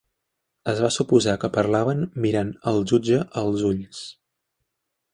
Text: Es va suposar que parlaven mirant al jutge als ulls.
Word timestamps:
Es 0.71 0.79
va 0.85 0.89
suposar 0.95 1.35
que 1.43 1.51
parlaven 1.59 2.03
mirant 2.25 2.51
al 2.73 2.83
jutge 2.93 3.23
als 3.45 3.71
ulls. 3.73 4.05